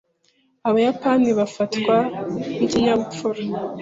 [0.67, 1.95] Abayapani bafatwa
[2.55, 3.41] nkikinyabupfura.